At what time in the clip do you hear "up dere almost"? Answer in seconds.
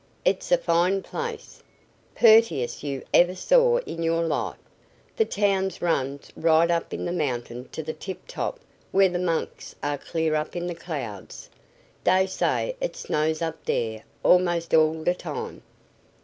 13.43-14.73